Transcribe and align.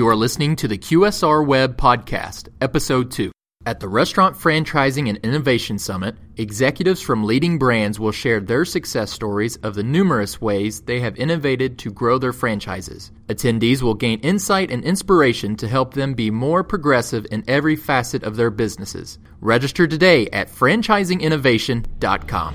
You 0.00 0.08
are 0.08 0.16
listening 0.16 0.56
to 0.56 0.66
the 0.66 0.78
QSR 0.78 1.46
Web 1.46 1.76
Podcast, 1.76 2.48
Episode 2.62 3.10
2. 3.10 3.30
At 3.66 3.80
the 3.80 3.88
Restaurant 3.88 4.34
Franchising 4.34 5.10
and 5.10 5.18
Innovation 5.18 5.78
Summit, 5.78 6.16
executives 6.38 7.02
from 7.02 7.24
leading 7.24 7.58
brands 7.58 8.00
will 8.00 8.10
share 8.10 8.40
their 8.40 8.64
success 8.64 9.10
stories 9.10 9.56
of 9.56 9.74
the 9.74 9.82
numerous 9.82 10.40
ways 10.40 10.80
they 10.80 11.00
have 11.00 11.18
innovated 11.18 11.78
to 11.80 11.90
grow 11.90 12.16
their 12.16 12.32
franchises. 12.32 13.12
Attendees 13.26 13.82
will 13.82 13.92
gain 13.92 14.20
insight 14.20 14.70
and 14.70 14.82
inspiration 14.84 15.54
to 15.56 15.68
help 15.68 15.92
them 15.92 16.14
be 16.14 16.30
more 16.30 16.64
progressive 16.64 17.26
in 17.30 17.44
every 17.46 17.76
facet 17.76 18.22
of 18.22 18.36
their 18.36 18.50
businesses. 18.50 19.18
Register 19.42 19.86
today 19.86 20.30
at 20.30 20.48
franchisinginnovation.com. 20.48 22.54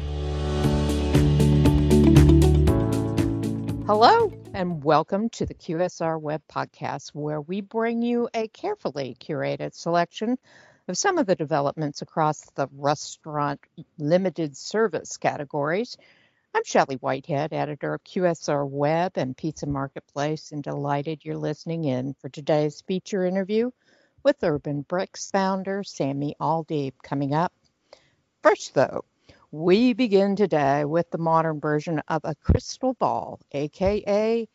Hello, 3.85 4.33
and 4.55 4.85
welcome 4.85 5.27
to 5.27 5.45
the 5.45 5.53
QSR 5.53 6.17
Web 6.17 6.41
Podcast, 6.49 7.09
where 7.09 7.41
we 7.41 7.59
bring 7.59 8.01
you 8.01 8.29
a 8.33 8.47
carefully 8.47 9.17
curated 9.19 9.73
selection 9.73 10.37
of 10.87 10.97
some 10.97 11.17
of 11.17 11.25
the 11.25 11.35
developments 11.35 12.01
across 12.01 12.39
the 12.51 12.69
restaurant 12.71 13.59
limited 13.97 14.55
service 14.55 15.17
categories. 15.17 15.97
I'm 16.53 16.63
Shelly 16.63 16.95
Whitehead, 16.95 17.51
editor 17.51 17.95
of 17.95 18.05
QSR 18.05 18.65
Web 18.65 19.17
and 19.17 19.35
Pizza 19.35 19.67
Marketplace, 19.67 20.53
and 20.53 20.63
delighted 20.63 21.25
you're 21.25 21.35
listening 21.35 21.83
in 21.83 22.13
for 22.21 22.29
today's 22.29 22.79
feature 22.79 23.25
interview 23.25 23.71
with 24.23 24.41
Urban 24.41 24.83
Bricks 24.83 25.31
founder 25.31 25.83
Sammy 25.83 26.33
Aldeeb 26.39 26.93
coming 27.03 27.33
up. 27.33 27.51
First, 28.41 28.73
though, 28.73 29.03
we 29.55 29.93
begin 29.93 30.35
today 30.35 30.83
with 30.83 31.09
the 31.11 31.17
modern 31.17 31.61
version 31.61 32.01
of 32.09 32.19
a 32.25 32.35
crystal 32.35 32.93
ball, 32.95 33.39
aka 33.53 34.45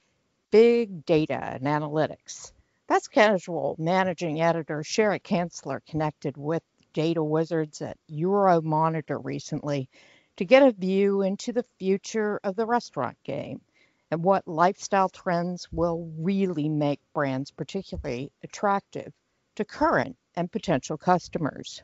big 0.50 1.06
data 1.06 1.42
and 1.42 1.62
analytics. 1.62 2.52
FastCasual's 2.86 3.78
managing 3.78 4.42
editor 4.42 4.82
Cherryh 4.82 5.22
Cansler 5.22 5.80
connected 5.88 6.36
with 6.36 6.62
data 6.92 7.24
wizards 7.24 7.80
at 7.80 7.96
Euromonitor 8.10 9.18
recently 9.24 9.88
to 10.36 10.44
get 10.44 10.62
a 10.62 10.72
view 10.72 11.22
into 11.22 11.54
the 11.54 11.64
future 11.78 12.38
of 12.44 12.54
the 12.54 12.66
restaurant 12.66 13.16
game 13.24 13.62
and 14.10 14.22
what 14.22 14.46
lifestyle 14.46 15.08
trends 15.08 15.66
will 15.72 16.12
really 16.18 16.68
make 16.68 17.00
brands 17.14 17.50
particularly 17.50 18.30
attractive 18.42 19.14
to 19.54 19.64
current 19.64 20.18
and 20.36 20.52
potential 20.52 20.98
customers. 20.98 21.82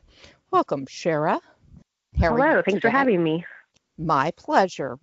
Welcome, 0.51 0.85
Shara. 0.85 1.39
Hello, 2.17 2.61
thanks 2.63 2.73
today? 2.73 2.79
for 2.81 2.89
having 2.89 3.23
me. 3.23 3.45
My 3.97 4.31
pleasure. 4.37 4.97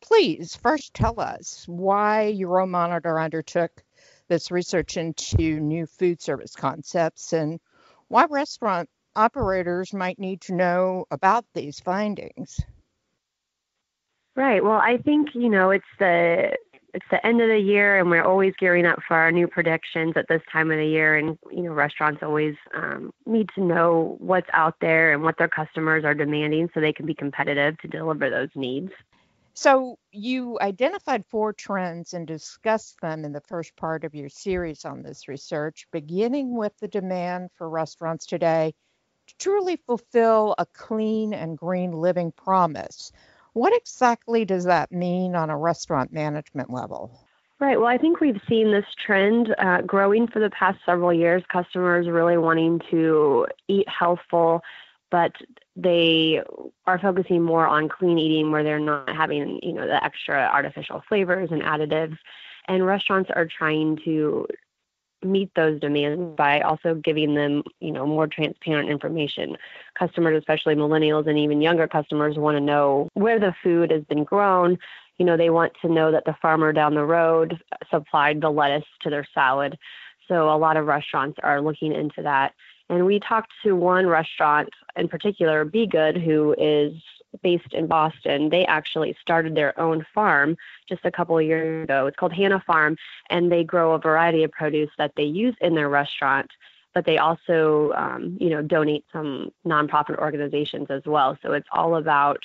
Please 0.00 0.54
first 0.54 0.94
tell 0.94 1.18
us 1.18 1.64
why 1.66 2.34
Euromonitor 2.38 3.22
undertook 3.22 3.82
this 4.28 4.50
research 4.50 4.96
into 4.96 5.60
new 5.60 5.86
food 5.86 6.20
service 6.20 6.54
concepts 6.54 7.32
and 7.32 7.58
why 8.08 8.26
restaurant 8.26 8.88
operators 9.16 9.92
might 9.92 10.18
need 10.18 10.40
to 10.42 10.54
know 10.54 11.06
about 11.10 11.44
these 11.54 11.80
findings. 11.80 12.60
Right. 14.36 14.62
Well, 14.62 14.78
I 14.78 14.98
think, 14.98 15.30
you 15.34 15.48
know, 15.48 15.70
it's 15.70 15.84
the 15.98 16.56
it's 16.94 17.06
the 17.10 17.24
end 17.26 17.40
of 17.40 17.48
the 17.48 17.58
year 17.58 17.98
and 17.98 18.10
we're 18.10 18.24
always 18.24 18.54
gearing 18.58 18.86
up 18.86 18.98
for 19.06 19.16
our 19.16 19.30
new 19.30 19.46
predictions 19.46 20.14
at 20.16 20.26
this 20.28 20.42
time 20.50 20.70
of 20.70 20.78
the 20.78 20.86
year. 20.86 21.16
And 21.16 21.38
you 21.50 21.62
know 21.62 21.72
restaurants 21.72 22.22
always 22.22 22.56
um, 22.74 23.12
need 23.26 23.48
to 23.54 23.62
know 23.62 24.16
what's 24.20 24.48
out 24.52 24.76
there 24.80 25.12
and 25.12 25.22
what 25.22 25.36
their 25.38 25.48
customers 25.48 26.04
are 26.04 26.14
demanding 26.14 26.68
so 26.72 26.80
they 26.80 26.92
can 26.92 27.06
be 27.06 27.14
competitive 27.14 27.78
to 27.78 27.88
deliver 27.88 28.30
those 28.30 28.50
needs. 28.54 28.90
So 29.54 29.98
you 30.12 30.56
identified 30.60 31.24
four 31.26 31.52
trends 31.52 32.14
and 32.14 32.26
discussed 32.26 33.00
them 33.00 33.24
in 33.24 33.32
the 33.32 33.40
first 33.40 33.74
part 33.74 34.04
of 34.04 34.14
your 34.14 34.28
series 34.28 34.84
on 34.84 35.02
this 35.02 35.26
research 35.26 35.86
beginning 35.90 36.56
with 36.56 36.72
the 36.78 36.86
demand 36.86 37.50
for 37.56 37.68
restaurants 37.68 38.24
today 38.24 38.72
to 39.26 39.34
truly 39.38 39.76
fulfill 39.84 40.54
a 40.58 40.66
clean 40.66 41.34
and 41.34 41.58
green 41.58 41.90
living 41.90 42.30
promise 42.32 43.10
what 43.58 43.74
exactly 43.74 44.44
does 44.44 44.64
that 44.64 44.92
mean 44.92 45.34
on 45.34 45.50
a 45.50 45.56
restaurant 45.56 46.12
management 46.12 46.70
level? 46.70 47.10
Right. 47.60 47.76
Well, 47.76 47.88
I 47.88 47.98
think 47.98 48.20
we've 48.20 48.40
seen 48.48 48.70
this 48.70 48.84
trend 49.04 49.52
uh, 49.58 49.82
growing 49.82 50.28
for 50.28 50.38
the 50.38 50.50
past 50.50 50.78
several 50.86 51.12
years. 51.12 51.42
Customers 51.52 52.06
really 52.06 52.38
wanting 52.38 52.80
to 52.92 53.48
eat 53.66 53.88
healthful, 53.88 54.62
but 55.10 55.32
they 55.74 56.40
are 56.86 57.00
focusing 57.00 57.42
more 57.42 57.66
on 57.66 57.88
clean 57.88 58.16
eating 58.16 58.52
where 58.52 58.62
they're 58.62 58.78
not 58.78 59.10
having, 59.10 59.58
you 59.60 59.72
know, 59.72 59.88
the 59.88 60.02
extra 60.04 60.48
artificial 60.52 61.02
flavors 61.08 61.50
and 61.50 61.62
additives. 61.62 62.16
And 62.68 62.86
restaurants 62.86 63.30
are 63.34 63.46
trying 63.46 63.98
to 64.04 64.46
meet 65.22 65.50
those 65.54 65.80
demands 65.80 66.36
by 66.36 66.60
also 66.60 66.94
giving 66.94 67.34
them, 67.34 67.62
you 67.80 67.90
know, 67.90 68.06
more 68.06 68.26
transparent 68.26 68.88
information. 68.88 69.56
Customers, 69.98 70.38
especially 70.38 70.74
millennials 70.74 71.26
and 71.26 71.38
even 71.38 71.60
younger 71.60 71.88
customers, 71.88 72.36
want 72.36 72.56
to 72.56 72.60
know 72.60 73.08
where 73.14 73.40
the 73.40 73.54
food 73.62 73.90
has 73.90 74.04
been 74.04 74.24
grown. 74.24 74.78
You 75.18 75.26
know, 75.26 75.36
they 75.36 75.50
want 75.50 75.72
to 75.82 75.88
know 75.88 76.12
that 76.12 76.24
the 76.24 76.36
farmer 76.40 76.72
down 76.72 76.94
the 76.94 77.04
road 77.04 77.60
supplied 77.90 78.40
the 78.40 78.50
lettuce 78.50 78.86
to 79.02 79.10
their 79.10 79.26
salad. 79.34 79.76
So 80.28 80.50
a 80.50 80.56
lot 80.56 80.76
of 80.76 80.86
restaurants 80.86 81.38
are 81.42 81.60
looking 81.60 81.92
into 81.92 82.22
that. 82.22 82.52
And 82.88 83.04
we 83.04 83.20
talked 83.20 83.52
to 83.64 83.74
one 83.74 84.06
restaurant 84.06 84.68
in 84.96 85.08
particular, 85.08 85.64
b.good, 85.64 86.16
who 86.16 86.54
is 86.56 86.92
based 87.42 87.72
in 87.72 87.86
Boston, 87.86 88.48
they 88.48 88.64
actually 88.66 89.16
started 89.20 89.54
their 89.54 89.78
own 89.78 90.06
farm 90.14 90.56
just 90.88 91.04
a 91.04 91.10
couple 91.10 91.38
of 91.38 91.44
years 91.44 91.84
ago. 91.84 92.06
It's 92.06 92.16
called 92.16 92.32
Hannah 92.32 92.62
Farm, 92.66 92.96
and 93.30 93.50
they 93.50 93.64
grow 93.64 93.92
a 93.92 93.98
variety 93.98 94.44
of 94.44 94.50
produce 94.50 94.90
that 94.98 95.12
they 95.16 95.24
use 95.24 95.54
in 95.60 95.74
their 95.74 95.88
restaurant. 95.88 96.50
But 96.94 97.04
they 97.04 97.18
also, 97.18 97.92
um, 97.92 98.38
you 98.40 98.50
know, 98.50 98.62
donate 98.62 99.04
some 99.12 99.52
nonprofit 99.66 100.18
organizations 100.18 100.86
as 100.90 101.02
well. 101.04 101.38
So 101.42 101.52
it's 101.52 101.68
all 101.70 101.96
about 101.96 102.38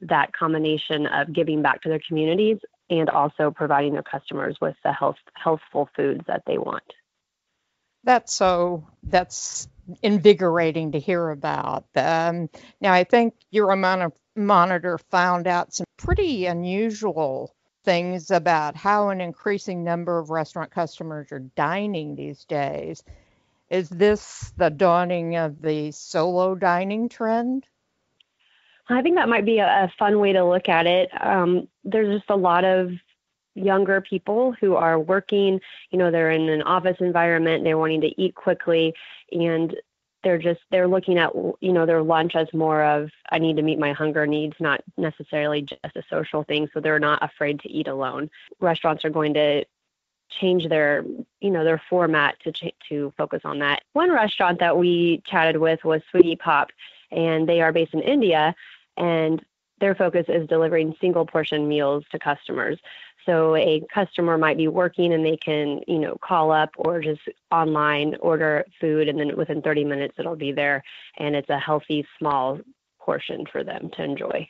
that 0.00 0.32
combination 0.32 1.06
of 1.06 1.32
giving 1.32 1.60
back 1.60 1.82
to 1.82 1.88
their 1.88 2.00
communities 2.06 2.58
and 2.88 3.08
also 3.10 3.50
providing 3.50 3.92
their 3.92 4.02
customers 4.02 4.56
with 4.60 4.76
the 4.84 4.92
health 4.92 5.18
healthful 5.34 5.88
foods 5.94 6.22
that 6.26 6.42
they 6.46 6.58
want. 6.58 6.84
That's 8.04 8.32
so 8.32 8.86
that's 9.02 9.68
invigorating 10.02 10.92
to 10.92 10.98
hear 10.98 11.30
about. 11.30 11.84
Um, 11.96 12.48
now, 12.80 12.92
I 12.92 13.04
think 13.04 13.34
Euromonitor 13.52 14.12
Monitor 14.36 14.98
found 15.10 15.46
out 15.46 15.74
some 15.74 15.86
pretty 15.96 16.46
unusual 16.46 17.54
things 17.84 18.30
about 18.30 18.76
how 18.76 19.08
an 19.08 19.20
increasing 19.20 19.82
number 19.84 20.18
of 20.18 20.30
restaurant 20.30 20.70
customers 20.70 21.32
are 21.32 21.40
dining 21.40 22.14
these 22.14 22.44
days. 22.44 23.02
Is 23.68 23.88
this 23.88 24.52
the 24.56 24.70
dawning 24.70 25.36
of 25.36 25.60
the 25.62 25.90
solo 25.92 26.54
dining 26.54 27.08
trend? 27.08 27.66
I 28.88 29.02
think 29.02 29.16
that 29.16 29.28
might 29.28 29.44
be 29.44 29.58
a, 29.58 29.66
a 29.66 29.92
fun 29.98 30.18
way 30.18 30.32
to 30.32 30.44
look 30.44 30.68
at 30.68 30.86
it. 30.86 31.10
Um, 31.20 31.68
there's 31.84 32.18
just 32.18 32.30
a 32.30 32.36
lot 32.36 32.64
of 32.64 32.90
younger 33.60 34.00
people 34.00 34.52
who 34.60 34.74
are 34.74 34.98
working, 34.98 35.60
you 35.90 35.98
know, 35.98 36.10
they're 36.10 36.30
in 36.30 36.48
an 36.48 36.62
office 36.62 36.96
environment, 37.00 37.64
they're 37.64 37.78
wanting 37.78 38.00
to 38.02 38.20
eat 38.20 38.34
quickly 38.34 38.94
and 39.32 39.74
they're 40.22 40.38
just 40.38 40.60
they're 40.70 40.88
looking 40.88 41.18
at 41.18 41.34
you 41.34 41.72
know 41.72 41.86
their 41.86 42.02
lunch 42.02 42.36
as 42.36 42.52
more 42.52 42.82
of 42.82 43.10
I 43.30 43.38
need 43.38 43.56
to 43.56 43.62
meet 43.62 43.78
my 43.78 43.92
hunger 43.92 44.26
needs, 44.26 44.54
not 44.60 44.82
necessarily 44.96 45.62
just 45.62 45.96
a 45.96 46.02
social 46.10 46.44
thing. 46.44 46.68
So 46.72 46.80
they're 46.80 46.98
not 46.98 47.22
afraid 47.22 47.60
to 47.60 47.70
eat 47.70 47.88
alone. 47.88 48.30
Restaurants 48.60 49.04
are 49.04 49.10
going 49.10 49.34
to 49.34 49.64
change 50.28 50.68
their 50.68 51.04
you 51.40 51.50
know 51.50 51.64
their 51.64 51.82
format 51.88 52.38
to 52.40 52.52
ch- 52.52 52.74
to 52.88 53.12
focus 53.16 53.42
on 53.44 53.58
that. 53.60 53.82
One 53.94 54.12
restaurant 54.12 54.60
that 54.60 54.76
we 54.76 55.22
chatted 55.26 55.56
with 55.56 55.84
was 55.84 56.02
Sweetie 56.10 56.36
Pop, 56.36 56.70
and 57.10 57.48
they 57.48 57.60
are 57.60 57.72
based 57.72 57.94
in 57.94 58.00
India, 58.00 58.54
and 58.96 59.44
their 59.80 59.94
focus 59.94 60.26
is 60.28 60.46
delivering 60.46 60.94
single 61.00 61.24
portion 61.24 61.66
meals 61.66 62.04
to 62.12 62.18
customers. 62.18 62.78
So 63.30 63.54
a 63.54 63.80
customer 63.94 64.36
might 64.36 64.56
be 64.56 64.66
working 64.66 65.12
and 65.12 65.24
they 65.24 65.36
can, 65.36 65.82
you 65.86 66.00
know, 66.00 66.16
call 66.20 66.50
up 66.50 66.70
or 66.76 67.00
just 67.00 67.20
online 67.52 68.16
order 68.18 68.64
food 68.80 69.06
and 69.06 69.20
then 69.20 69.36
within 69.36 69.62
30 69.62 69.84
minutes 69.84 70.16
it'll 70.18 70.34
be 70.34 70.50
there 70.50 70.82
and 71.16 71.36
it's 71.36 71.48
a 71.48 71.58
healthy 71.58 72.04
small 72.18 72.58
portion 72.98 73.46
for 73.46 73.62
them 73.62 73.88
to 73.96 74.02
enjoy. 74.02 74.48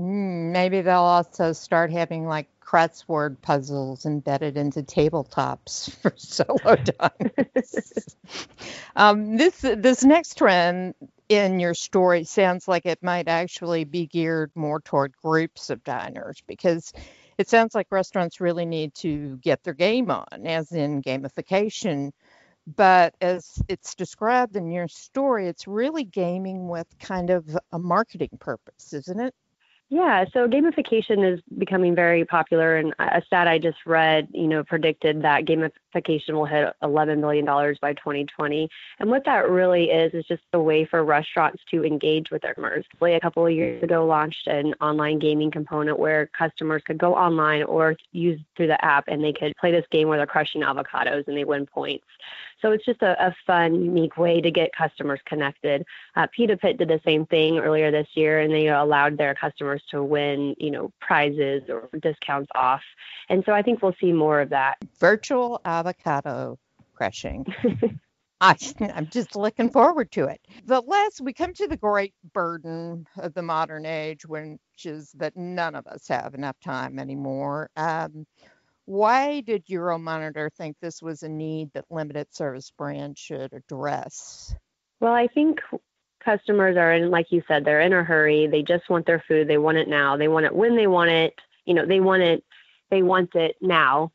Mm, 0.00 0.52
maybe 0.52 0.80
they'll 0.80 1.00
also 1.00 1.52
start 1.52 1.92
having 1.92 2.26
like 2.26 2.48
crossword 2.64 3.42
puzzles 3.42 4.06
embedded 4.06 4.56
into 4.56 4.82
tabletops 4.82 5.90
for 6.00 6.14
solo 6.16 6.76
diners. 6.76 8.16
um, 8.96 9.36
this 9.36 9.60
this 9.60 10.02
next 10.02 10.38
trend 10.38 10.94
in 11.28 11.60
your 11.60 11.74
story 11.74 12.24
sounds 12.24 12.66
like 12.66 12.86
it 12.86 13.02
might 13.02 13.28
actually 13.28 13.84
be 13.84 14.06
geared 14.06 14.50
more 14.54 14.80
toward 14.80 15.12
groups 15.22 15.68
of 15.68 15.84
diners 15.84 16.42
because 16.46 16.90
it 17.38 17.48
sounds 17.48 17.74
like 17.74 17.86
restaurants 17.90 18.40
really 18.40 18.64
need 18.66 18.94
to 18.96 19.36
get 19.38 19.62
their 19.64 19.74
game 19.74 20.10
on, 20.10 20.46
as 20.46 20.72
in 20.72 21.02
gamification. 21.02 22.12
But 22.66 23.14
as 23.20 23.62
it's 23.68 23.94
described 23.94 24.56
in 24.56 24.70
your 24.70 24.88
story, 24.88 25.48
it's 25.48 25.66
really 25.66 26.04
gaming 26.04 26.68
with 26.68 26.86
kind 26.98 27.30
of 27.30 27.56
a 27.72 27.78
marketing 27.78 28.30
purpose, 28.40 28.92
isn't 28.94 29.20
it? 29.20 29.34
Yeah, 29.90 30.24
so 30.32 30.48
gamification 30.48 31.30
is 31.30 31.40
becoming 31.58 31.94
very 31.94 32.24
popular, 32.24 32.76
and 32.78 32.94
a 32.98 33.22
stat 33.26 33.46
I 33.46 33.58
just 33.58 33.76
read, 33.86 34.26
you 34.32 34.48
know, 34.48 34.64
predicted 34.64 35.22
that 35.22 35.44
gamification 35.44 36.30
will 36.30 36.46
hit 36.46 36.72
$11 36.82 37.20
billion 37.20 37.44
by 37.44 37.92
2020. 37.92 38.68
And 38.98 39.10
what 39.10 39.24
that 39.26 39.48
really 39.48 39.90
is 39.90 40.12
is 40.14 40.24
just 40.26 40.42
a 40.54 40.58
way 40.58 40.86
for 40.86 41.04
restaurants 41.04 41.62
to 41.70 41.84
engage 41.84 42.30
with 42.30 42.42
their 42.42 42.54
customers. 42.54 42.86
A 43.02 43.20
couple 43.20 43.46
of 43.46 43.52
years 43.52 43.82
ago, 43.82 44.06
launched 44.06 44.46
an 44.46 44.72
online 44.80 45.18
gaming 45.18 45.50
component 45.50 45.98
where 45.98 46.28
customers 46.36 46.82
could 46.86 46.98
go 46.98 47.14
online 47.14 47.62
or 47.64 47.94
use 48.12 48.40
through 48.56 48.68
the 48.68 48.82
app, 48.84 49.04
and 49.08 49.22
they 49.22 49.34
could 49.34 49.52
play 49.60 49.70
this 49.70 49.84
game 49.90 50.08
where 50.08 50.16
they're 50.16 50.26
crushing 50.26 50.62
avocados 50.62 51.28
and 51.28 51.36
they 51.36 51.44
win 51.44 51.66
points. 51.66 52.06
So 52.64 52.72
it's 52.72 52.86
just 52.86 53.02
a, 53.02 53.14
a 53.22 53.36
fun, 53.46 53.74
unique 53.84 54.16
way 54.16 54.40
to 54.40 54.50
get 54.50 54.70
customers 54.74 55.20
connected. 55.26 55.84
Uh, 56.16 56.26
Pita 56.34 56.56
Pit 56.56 56.78
did 56.78 56.88
the 56.88 57.00
same 57.04 57.26
thing 57.26 57.58
earlier 57.58 57.90
this 57.90 58.08
year, 58.14 58.40
and 58.40 58.50
they 58.50 58.68
allowed 58.68 59.18
their 59.18 59.34
customers 59.34 59.82
to 59.90 60.02
win, 60.02 60.54
you 60.56 60.70
know, 60.70 60.90
prizes 60.98 61.64
or 61.68 61.90
discounts 62.00 62.50
off. 62.54 62.80
And 63.28 63.42
so 63.44 63.52
I 63.52 63.60
think 63.60 63.82
we'll 63.82 63.94
see 64.00 64.12
more 64.12 64.40
of 64.40 64.48
that. 64.48 64.76
Virtual 64.98 65.60
avocado 65.66 66.58
crushing. 66.94 67.44
I, 68.40 68.56
am 68.80 69.08
just 69.10 69.36
looking 69.36 69.70
forward 69.70 70.10
to 70.12 70.24
it. 70.24 70.40
But 70.66 70.88
last, 70.88 71.20
we 71.20 71.34
come 71.34 71.52
to 71.54 71.66
the 71.66 71.76
great 71.76 72.14
burden 72.32 73.06
of 73.18 73.34
the 73.34 73.42
modern 73.42 73.84
age, 73.84 74.24
which 74.24 74.58
is 74.86 75.12
that 75.12 75.36
none 75.36 75.74
of 75.74 75.86
us 75.86 76.08
have 76.08 76.34
enough 76.34 76.56
time 76.60 76.98
anymore. 76.98 77.68
Um, 77.76 78.26
why 78.86 79.40
did 79.40 79.66
Euromonitor 79.66 80.52
think 80.52 80.76
this 80.80 81.00
was 81.00 81.22
a 81.22 81.28
need 81.28 81.70
that 81.72 81.84
limited 81.90 82.34
service 82.34 82.70
brands 82.76 83.18
should 83.18 83.52
address? 83.52 84.54
Well, 85.00 85.12
I 85.12 85.26
think 85.26 85.60
customers 86.24 86.76
are 86.76 86.92
in, 86.94 87.10
like 87.10 87.26
you 87.30 87.42
said, 87.46 87.64
they're 87.64 87.80
in 87.80 87.92
a 87.92 88.04
hurry. 88.04 88.46
They 88.46 88.62
just 88.62 88.88
want 88.88 89.06
their 89.06 89.22
food. 89.26 89.48
They 89.48 89.58
want 89.58 89.78
it 89.78 89.88
now. 89.88 90.16
They 90.16 90.28
want 90.28 90.46
it 90.46 90.54
when 90.54 90.76
they 90.76 90.86
want 90.86 91.10
it. 91.10 91.34
You 91.66 91.74
know, 91.74 91.86
they 91.86 92.00
want 92.00 92.22
it. 92.22 92.44
They 92.90 93.02
want 93.02 93.34
it 93.34 93.56
now. 93.60 94.12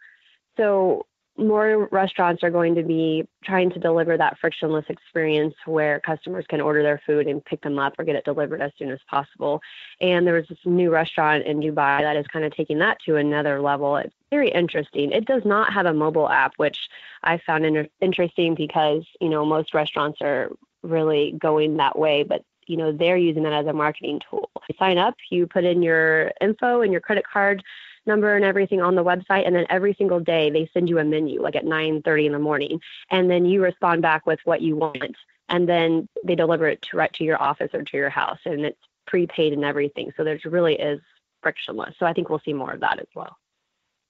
So 0.57 1.05
more 1.39 1.87
restaurants 1.91 2.43
are 2.43 2.49
going 2.49 2.75
to 2.75 2.83
be 2.83 3.27
trying 3.43 3.71
to 3.71 3.79
deliver 3.79 4.17
that 4.17 4.37
frictionless 4.39 4.85
experience 4.89 5.55
where 5.65 5.99
customers 5.99 6.45
can 6.47 6.61
order 6.61 6.83
their 6.83 7.01
food 7.05 7.27
and 7.27 7.43
pick 7.43 7.61
them 7.61 7.79
up 7.79 7.93
or 7.97 8.05
get 8.05 8.15
it 8.15 8.25
delivered 8.25 8.61
as 8.61 8.71
soon 8.77 8.91
as 8.91 8.99
possible. 9.09 9.61
And 10.01 10.27
there 10.27 10.35
was 10.35 10.47
this 10.47 10.59
new 10.65 10.91
restaurant 10.91 11.45
in 11.45 11.59
Dubai 11.59 12.01
that 12.01 12.17
is 12.17 12.27
kind 12.27 12.45
of 12.45 12.53
taking 12.55 12.79
that 12.79 12.97
to 13.05 13.15
another 13.15 13.61
level. 13.61 13.95
It's 13.95 14.13
very 14.29 14.51
interesting. 14.51 15.11
It 15.11 15.25
does 15.25 15.43
not 15.45 15.73
have 15.73 15.85
a 15.85 15.93
mobile 15.93 16.29
app, 16.29 16.53
which 16.57 16.77
I 17.23 17.39
found 17.39 17.65
inter- 17.65 17.87
interesting 18.01 18.55
because, 18.55 19.05
you 19.19 19.29
know, 19.29 19.45
most 19.45 19.73
restaurants 19.73 20.19
are 20.21 20.51
really 20.83 21.35
going 21.39 21.77
that 21.77 21.97
way, 21.97 22.23
but 22.23 22.43
you 22.67 22.77
know 22.77 22.91
they're 22.91 23.17
using 23.17 23.43
that 23.43 23.53
as 23.53 23.65
a 23.65 23.73
marketing 23.73 24.21
tool. 24.29 24.49
You 24.69 24.75
sign 24.77 24.99
up, 24.99 25.15
you 25.31 25.47
put 25.47 25.63
in 25.63 25.81
your 25.81 26.31
info 26.39 26.81
and 26.81 26.91
your 26.91 27.01
credit 27.01 27.25
card 27.27 27.63
number 28.09 28.35
and 28.35 28.43
everything 28.43 28.81
on 28.81 28.95
the 28.95 29.03
website 29.03 29.47
and 29.47 29.55
then 29.55 29.65
every 29.69 29.93
single 29.97 30.19
day 30.19 30.49
they 30.49 30.69
send 30.73 30.89
you 30.89 30.99
a 30.99 31.03
menu 31.03 31.41
like 31.41 31.55
at 31.55 31.63
9:30 31.63 32.25
in 32.25 32.31
the 32.33 32.39
morning 32.39 32.79
and 33.09 33.29
then 33.31 33.45
you 33.45 33.63
respond 33.63 34.01
back 34.01 34.25
with 34.25 34.39
what 34.43 34.61
you 34.61 34.75
want 34.75 35.15
and 35.47 35.69
then 35.69 36.09
they 36.25 36.35
deliver 36.35 36.67
it 36.67 36.81
to 36.81 36.97
right 36.97 37.13
to 37.13 37.23
your 37.23 37.41
office 37.41 37.69
or 37.73 37.83
to 37.83 37.97
your 37.97 38.09
house 38.09 38.39
and 38.45 38.65
it's 38.65 38.79
prepaid 39.07 39.53
and 39.53 39.63
everything. 39.63 40.11
So 40.17 40.23
there's 40.23 40.45
really 40.45 40.75
is 40.75 40.99
frictionless. 41.41 41.95
So 41.97 42.05
i 42.05 42.13
think 42.13 42.29
we'll 42.29 42.41
see 42.43 42.53
more 42.53 42.73
of 42.73 42.81
that 42.81 42.99
as 42.99 43.07
well. 43.15 43.37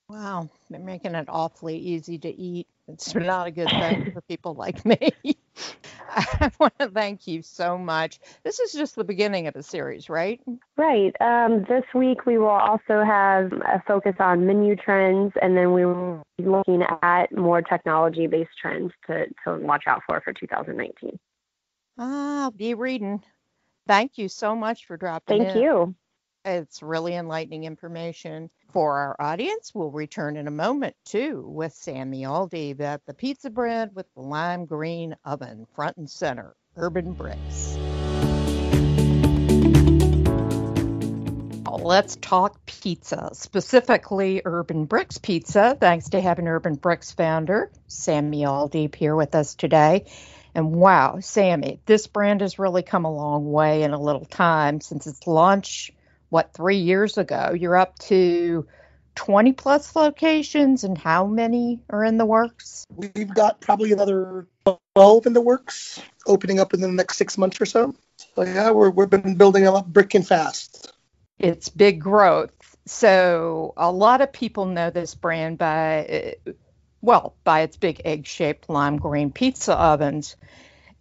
Wow 0.10 0.50
they're 0.70 0.80
making 0.80 1.16
it 1.16 1.28
awfully 1.30 1.78
easy 1.78 2.18
to 2.20 2.30
eat. 2.30 2.68
It's 2.88 3.14
not 3.14 3.48
a 3.48 3.52
good 3.52 3.70
thing 3.70 4.12
for 4.14 4.22
people 4.22 4.54
like 4.56 4.84
me 4.86 5.12
I 6.16 6.52
want 6.60 6.78
to 6.80 6.90
thank 6.90 7.28
you 7.28 7.42
so 7.42 7.78
much. 7.78 8.20
This 8.44 8.60
is 8.60 8.74
just 8.74 8.96
the 8.96 9.04
beginning 9.04 9.48
of 9.48 9.54
the 9.54 9.64
series, 9.64 10.10
right? 10.10 10.42
Right. 10.78 11.14
Um, 11.22 11.66
this 11.70 11.84
week 11.94 12.26
we 12.26 12.38
will 12.38 12.48
also 12.48 13.04
have 13.04 13.52
a 13.52 13.82
focus 13.88 14.16
on 14.20 14.46
menu 14.46 14.76
trends, 14.76 15.34
and 15.42 15.56
then 15.56 15.74
we 15.74 15.86
will 15.86 16.24
be 16.38 16.46
looking 16.46 16.84
at 17.04 17.32
more 17.36 17.62
technology 17.62 18.28
based 18.28 18.52
trends 18.60 18.92
to, 19.08 19.26
to 19.46 19.58
watch 19.60 19.84
out 19.88 20.02
for 20.08 20.22
for 20.22 20.34
2019. 20.34 21.20
Ah, 21.98 22.44
I'll 22.44 22.52
be 22.52 22.74
reading. 22.74 23.22
Thank 23.88 24.18
you 24.18 24.30
so 24.30 24.56
much 24.56 24.86
for 24.86 24.98
dropping 24.98 25.44
Thank 25.44 25.56
in. 25.56 25.62
you. 25.62 25.96
It's 26.46 26.82
really 26.82 27.16
enlightening 27.16 27.66
information 27.66 28.50
for 28.72 28.98
our 28.98 29.16
audience. 29.20 29.74
We'll 29.76 29.92
return 29.92 30.38
in 30.38 30.48
a 30.48 30.52
moment 30.52 30.96
too 31.04 31.44
with 31.46 31.74
Sammy 31.74 32.22
Aldeeb 32.22 32.76
about 32.76 33.06
the 33.06 33.14
pizza 33.14 33.50
bread 33.50 33.92
with 33.94 34.06
the 34.14 34.22
lime 34.22 34.66
green 34.66 35.18
oven 35.26 35.68
front 35.76 35.98
and 35.98 36.10
center, 36.10 36.56
Urban 36.78 37.12
Bricks. 37.12 37.78
Let's 41.70 42.16
talk 42.16 42.66
pizza, 42.66 43.32
specifically 43.34 44.42
Urban 44.46 44.86
Bricks 44.86 45.18
Pizza. 45.18 45.78
Thanks 45.80 46.10
to 46.10 46.22
having 46.22 46.48
Urban 46.48 46.76
Bricks 46.76 47.12
founder 47.12 47.70
Sammy 47.88 48.44
Aldeeb 48.44 48.96
here 48.96 49.16
with 49.16 49.36
us 49.36 49.56
today. 49.56 50.06
And 50.56 50.72
wow, 50.72 51.20
Sammy, 51.20 51.82
this 51.86 52.08
brand 52.08 52.42
has 52.42 52.60
really 52.60 52.82
come 52.82 53.04
a 53.04 53.14
long 53.14 53.52
way 53.52 53.84
in 53.84 53.92
a 53.92 54.02
little 54.02 54.26
time 54.26 54.80
since 54.80 55.06
its 55.06 55.28
launch 55.28 55.92
what, 56.30 56.54
three 56.54 56.78
years 56.78 57.18
ago. 57.18 57.54
You're 57.54 57.76
up 57.76 57.98
to 58.00 58.68
20 59.16 59.54
plus 59.54 59.96
locations, 59.96 60.84
and 60.84 60.98
how 60.98 61.26
many 61.26 61.82
are 61.90 62.04
in 62.04 62.18
the 62.18 62.26
works? 62.26 62.86
We've 62.96 63.34
got 63.34 63.60
probably 63.60 63.92
another 63.92 64.48
12 64.96 65.26
in 65.26 65.34
the 65.34 65.42
works, 65.42 66.02
opening 66.26 66.60
up 66.60 66.74
in 66.74 66.82
the 66.82 66.88
next 66.88 67.18
six 67.18 67.38
months 67.38 67.60
or 67.60 67.66
so. 67.66 67.96
So, 68.36 68.44
yeah, 68.44 68.72
we're, 68.72 68.90
we've 68.90 69.10
been 69.10 69.36
building 69.36 69.64
them 69.64 69.76
up 69.76 69.88
brick 69.88 70.14
and 70.14 70.26
fast. 70.26 70.94
It's 71.38 71.70
big 71.70 72.00
growth. 72.02 72.52
So, 72.86 73.74
a 73.78 73.92
lot 73.92 74.22
of 74.22 74.32
people 74.32 74.66
know 74.66 74.90
this 74.90 75.16
brand 75.16 75.58
by, 75.58 76.36
well, 77.02 77.36
by 77.44 77.62
its 77.62 77.78
big 77.78 78.02
egg 78.06 78.26
shaped 78.26 78.70
lime 78.70 78.98
green 78.98 79.32
pizza 79.32 79.74
ovens. 79.74 80.36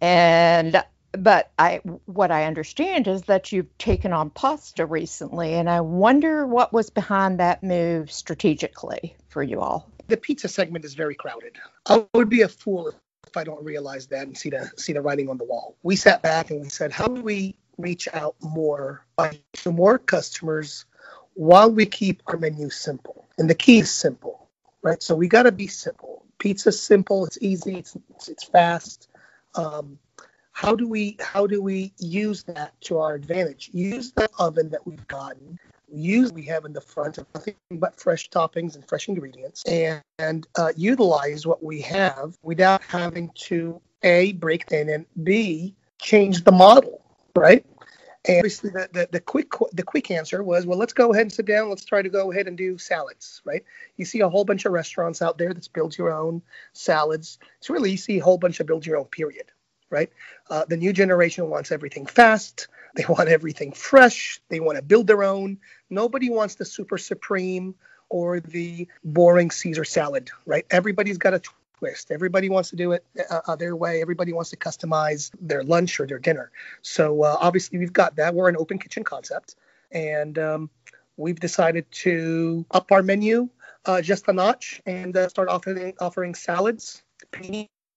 And 0.01 0.83
but 1.11 1.51
I 1.57 1.77
what 2.05 2.31
I 2.31 2.45
understand 2.45 3.07
is 3.07 3.23
that 3.23 3.51
you've 3.51 3.77
taken 3.77 4.13
on 4.13 4.29
pasta 4.29 4.85
recently, 4.85 5.53
and 5.53 5.69
I 5.69 5.81
wonder 5.81 6.45
what 6.45 6.71
was 6.73 6.89
behind 6.89 7.39
that 7.39 7.63
move 7.63 8.11
strategically 8.11 9.15
for 9.29 9.43
you 9.43 9.61
all. 9.61 9.89
The 10.07 10.17
pizza 10.17 10.47
segment 10.47 10.85
is 10.85 10.95
very 10.95 11.15
crowded. 11.15 11.57
I 11.85 12.05
would 12.13 12.29
be 12.29 12.41
a 12.41 12.47
fool 12.47 12.93
if 13.27 13.37
I 13.37 13.43
don't 13.43 13.63
realize 13.63 14.07
that 14.07 14.27
and 14.27 14.37
see 14.37 14.49
the 14.49 14.71
see 14.75 14.93
the 14.93 15.01
writing 15.01 15.29
on 15.29 15.37
the 15.37 15.45
wall. 15.45 15.75
We 15.83 15.95
sat 15.95 16.21
back 16.21 16.49
and 16.51 16.61
we 16.61 16.69
said, 16.69 16.91
how 16.91 17.07
do 17.07 17.21
we 17.21 17.55
reach 17.77 18.07
out 18.13 18.35
more 18.41 19.05
to 19.53 19.71
more 19.71 19.97
customers 19.97 20.85
while 21.33 21.71
we 21.71 21.85
keep 21.85 22.23
our 22.27 22.37
menu 22.37 22.69
simple? 22.69 23.27
And 23.37 23.49
the 23.49 23.55
key 23.55 23.79
is 23.79 23.91
simple, 23.91 24.49
right? 24.81 25.01
So 25.01 25.15
we 25.15 25.27
got 25.27 25.43
to 25.43 25.51
be 25.51 25.67
simple. 25.67 26.25
Pizza's 26.39 26.81
simple. 26.81 27.25
It's 27.25 27.37
easy. 27.41 27.77
It's 27.77 27.97
it's, 28.27 28.43
fast. 28.45 29.07
Um, 29.55 29.99
how 30.51 30.75
do 30.75 30.87
we 30.87 31.17
how 31.19 31.47
do 31.47 31.61
we 31.61 31.93
use 31.99 32.43
that 32.43 32.73
to 32.81 32.97
our 32.97 33.13
advantage? 33.13 33.69
Use 33.73 34.11
the 34.11 34.29
oven 34.39 34.69
that 34.69 34.85
we've 34.85 35.07
gotten, 35.07 35.57
use 35.91 36.31
we 36.33 36.43
have 36.43 36.65
in 36.65 36.73
the 36.73 36.81
front 36.81 37.17
of 37.17 37.25
nothing 37.33 37.55
but 37.71 37.99
fresh 37.99 38.29
toppings 38.29 38.75
and 38.75 38.87
fresh 38.87 39.07
ingredients, 39.07 39.63
and, 39.65 40.01
and 40.17 40.47
uh, 40.57 40.73
utilize 40.75 41.45
what 41.47 41.63
we 41.63 41.81
have 41.81 42.37
without 42.43 42.81
having 42.83 43.31
to 43.35 43.81
a 44.03 44.33
break 44.33 44.71
in 44.71 44.89
and 44.89 45.05
b 45.23 45.75
change 45.97 46.43
the 46.43 46.51
model, 46.51 47.01
right? 47.35 47.65
And 48.27 48.39
obviously, 48.39 48.69
the, 48.71 48.89
the, 48.91 49.07
the 49.13 49.19
quick 49.21 49.51
the 49.71 49.83
quick 49.83 50.11
answer 50.11 50.43
was, 50.43 50.65
well, 50.65 50.77
let's 50.77 50.93
go 50.93 51.13
ahead 51.13 51.21
and 51.21 51.31
sit 51.31 51.45
down. 51.45 51.69
Let's 51.69 51.85
try 51.85 52.01
to 52.01 52.09
go 52.09 52.31
ahead 52.31 52.47
and 52.47 52.57
do 52.57 52.77
salads, 52.77 53.41
right? 53.45 53.63
You 53.95 54.03
see 54.03 54.19
a 54.19 54.29
whole 54.29 54.43
bunch 54.43 54.65
of 54.65 54.73
restaurants 54.73 55.21
out 55.21 55.37
there 55.37 55.53
that's 55.53 55.69
build 55.69 55.97
your 55.97 56.11
own 56.11 56.41
salads. 56.73 57.39
It's 57.59 57.69
really 57.69 57.91
you 57.91 57.97
see 57.97 58.19
a 58.19 58.23
whole 58.23 58.37
bunch 58.37 58.59
of 58.59 58.67
build 58.67 58.85
your 58.85 58.97
own 58.97 59.05
period 59.05 59.51
right? 59.89 60.09
Uh, 60.49 60.65
the 60.65 60.77
new 60.77 60.93
generation 60.93 61.49
wants 61.49 61.71
everything 61.71 62.05
fast. 62.05 62.67
They 62.95 63.05
want 63.07 63.29
everything 63.29 63.71
fresh. 63.71 64.41
They 64.49 64.59
want 64.59 64.77
to 64.77 64.81
build 64.81 65.05
their 65.05 65.23
own. 65.23 65.59
Nobody 65.91 66.31
wants 66.31 66.55
the 66.55 66.65
super 66.65 66.97
supreme 66.97 67.75
or 68.09 68.39
the 68.39 68.87
boring 69.03 69.51
Caesar 69.51 69.83
salad, 69.83 70.31
right? 70.47 70.65
Everybody's 70.71 71.19
got 71.19 71.35
a 71.35 71.41
twist. 71.77 72.09
Everybody 72.09 72.49
wants 72.49 72.71
to 72.71 72.75
do 72.75 72.93
it 72.93 73.05
uh, 73.29 73.41
uh, 73.47 73.55
their 73.55 73.75
way. 73.75 74.01
Everybody 74.01 74.33
wants 74.33 74.49
to 74.49 74.57
customize 74.57 75.29
their 75.39 75.63
lunch 75.63 75.99
or 75.99 76.07
their 76.07 76.17
dinner. 76.17 76.51
So 76.81 77.23
uh, 77.23 77.37
obviously 77.39 77.77
we've 77.77 77.93
got 77.93 78.15
that. 78.15 78.33
We're 78.33 78.49
an 78.49 78.57
open 78.57 78.79
kitchen 78.79 79.03
concept, 79.03 79.55
and 79.91 80.37
um, 80.39 80.69
we've 81.15 81.39
decided 81.39 81.89
to 81.91 82.65
up 82.71 82.91
our 82.91 83.03
menu 83.03 83.49
uh, 83.85 84.01
just 84.01 84.27
a 84.27 84.33
notch 84.33 84.81
and 84.85 85.15
uh, 85.15 85.29
start 85.29 85.49
offering 85.49 85.93
offering 85.99 86.35
salads, 86.35 87.03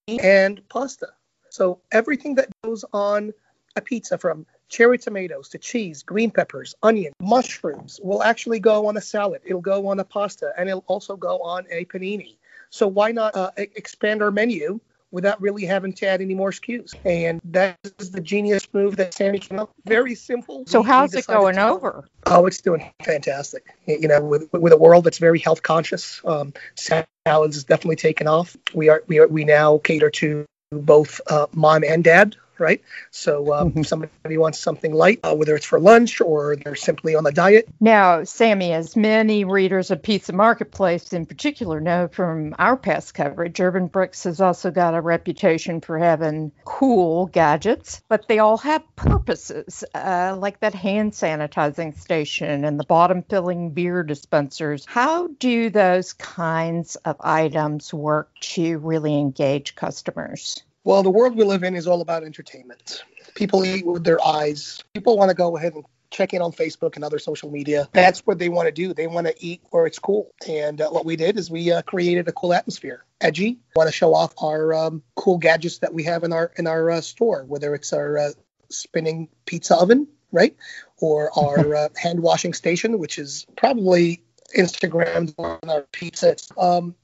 and 0.09 0.69
pasta. 0.69 1.09
So 1.53 1.81
everything 1.93 2.37
that 2.37 2.49
goes 2.63 2.83
on 2.95 3.35
a 3.77 3.83
pizza 3.83 4.17
from 4.17 4.47
cherry 4.71 4.97
tomatoes 4.97 5.51
to 5.51 5.59
cheese, 5.59 6.03
green 6.03 6.31
peppers, 6.31 6.75
onion, 6.83 7.13
mushrooms 7.21 8.01
will 8.03 8.23
actually 8.23 8.59
go 8.59 8.87
on 8.87 8.97
a 8.97 9.03
salad. 9.03 9.43
It'll 9.45 9.61
go 9.61 9.89
on 9.89 10.01
a 10.01 10.05
pasta 10.05 10.55
and 10.57 10.71
it'll 10.71 10.85
also 10.87 11.15
go 11.15 11.41
on 11.41 11.67
a 11.71 11.85
panini. 11.85 12.37
So 12.71 12.89
why 12.89 13.13
not 13.13 13.37
uh, 13.37 13.51
expand 13.59 14.23
our 14.23 14.31
menu 14.31 14.81
without 15.11 15.43
really 15.43 15.67
having 15.67 15.93
to 15.93 16.07
add 16.07 16.23
any 16.23 16.35
more 16.35 16.53
SKUs. 16.53 16.95
And 17.05 17.39
that 17.45 17.77
is 17.99 18.11
the 18.13 18.23
genius 18.23 18.67
move 18.73 18.97
that 18.97 19.13
Sammy 19.13 19.39
came 19.39 19.59
up. 19.59 19.71
Very 19.85 20.15
simple. 20.15 20.65
So 20.67 20.83
how's 20.83 21.13
it 21.13 21.27
going 21.27 21.59
over? 21.59 22.09
Oh, 22.25 22.47
it's 22.47 22.63
doing 22.63 22.91
fantastic. 23.05 23.67
You 23.85 24.09
know, 24.09 24.23
with 24.23 24.51
with 24.55 24.73
a 24.73 24.79
world 24.79 25.05
that's 25.05 25.19
very 25.19 25.39
health 25.39 25.63
conscious, 25.63 26.23
um, 26.25 26.55
salads 26.77 27.59
is 27.59 27.65
definitely 27.65 27.97
taken 27.97 28.27
off. 28.27 28.57
We 28.73 28.89
are 28.89 29.05
we 29.07 29.19
are 29.19 29.29
we 29.29 29.45
now 29.45 29.77
cater 29.77 30.09
to 30.09 30.47
both 30.73 31.21
uh, 31.29 31.47
mom 31.55 31.85
and 31.85 32.05
dad 32.05 32.37
right? 32.63 32.81
So 33.11 33.53
um, 33.53 33.71
mm-hmm. 33.71 33.81
if 33.81 33.89
somebody 33.89 34.39
wants 34.39 34.61
something 34.61 34.95
light, 34.95 35.19
uh, 35.25 35.35
whether 35.35 35.57
it's 35.57 35.67
for 35.67 35.81
lunch 35.81 36.21
or 36.21 36.57
they're 36.57 36.77
simply 36.77 37.15
on 37.17 37.27
a 37.27 37.33
diet. 37.33 37.69
Now, 37.81 38.23
Sammy, 38.25 38.73
as 38.73 38.97
many 38.97 39.45
readers 39.45 39.91
of 39.91 40.03
Pizza 40.03 40.33
Marketplace 40.33 41.13
in 41.13 41.27
particular 41.27 41.81
know 41.81 42.09
from 42.09 42.55
our 42.59 42.77
past 42.77 43.15
coverage, 43.15 43.61
Urban 43.61 43.89
Bricks 43.89 44.25
has 44.25 44.41
also 44.41 44.71
got 44.71 44.95
a 44.95 45.01
reputation 45.01 45.81
for 45.81 45.99
having 45.99 46.53
cool 46.65 47.27
gadgets, 47.27 48.01
but 48.09 48.29
they 48.29 48.39
all 48.39 48.59
have 48.59 48.83
purposes, 48.95 49.83
uh, 49.95 50.37
like 50.39 50.61
that 50.61 50.75
hand 50.75 51.13
sanitizing 51.13 51.99
station 51.99 52.65
and 52.65 52.79
the 52.79 52.85
bottom 52.85 53.23
filling 53.23 53.71
beer 53.71 54.05
dispensers. 54.05 54.85
How 54.87 55.27
do 55.27 55.69
those 55.69 56.13
kinds 56.13 56.95
of 56.97 57.17
items 57.21 57.93
work 57.93 58.31
to 58.41 58.79
really 58.79 59.19
engage 59.19 59.75
customers? 59.75 60.63
Well, 60.85 61.03
the 61.03 61.11
world 61.11 61.37
we 61.37 61.45
live 61.45 61.63
in 61.63 61.77
is 61.77 61.87
all 61.87 62.01
about 62.01 62.25
entertainment. 62.25 63.05
People 63.35 63.65
eat 63.65 63.87
with 63.87 64.03
their 64.03 64.25
eyes. 64.25 64.83
People 64.95 65.17
want 65.17 65.29
to 65.29 65.35
go 65.35 65.57
ahead 65.57 65.75
and 65.75 65.85
check 66.11 66.35
in 66.35 66.43
on 66.43 66.53
Facebook 66.53 66.97
and 66.97 67.05
other 67.05 67.19
social 67.19 67.51
media. 67.51 67.89
That's 67.93 68.21
what 68.21 68.39
they 68.39 68.49
want 68.49 68.67
to 68.67 68.73
do. 68.73 68.93
They 68.93 69.07
want 69.07 69.29
to 69.29 69.35
eat 69.39 69.63
where 69.71 69.87
it's 69.87 69.99
cool. 69.99 70.33
And 70.47 70.81
uh, 70.81 70.91
what 70.91 71.05
we 71.05 71.17
did 71.17 71.39
is 71.39 71.51
we 71.51 71.71
uh, 71.73 71.83
created 71.83 72.27
a 72.29 72.33
cool 72.33 72.53
atmosphere. 72.53 73.05
Edgy. 73.21 73.61
Want 73.77 73.89
to 73.89 73.93
show 73.93 74.13
off 74.15 74.35
our 74.43 74.75
um, 74.75 75.03
cool 75.15 75.39
gadgets 75.39 75.79
that 75.79 75.95
we 75.95 76.03
have 76.05 76.25
in 76.25 76.33
our 76.33 76.53
in 76.57 76.67
our 76.67 76.91
uh, 76.91 77.01
store, 77.01 77.45
whether 77.45 77.75
it's 77.75 77.93
our 77.93 78.19
uh, 78.19 78.31
spinning 78.69 79.29
pizza 79.47 79.77
oven, 79.77 80.09
right, 80.33 80.57
or 80.99 81.31
our 81.39 81.75
uh, 81.77 81.89
hand 81.97 82.21
washing 82.21 82.55
station, 82.55 82.99
which 82.99 83.19
is 83.19 83.47
probably 83.57 84.23
Instagrammed 84.57 85.35
on 85.39 85.71
our 85.71 85.83
pizza. 85.93 86.37
Um, 86.59 86.97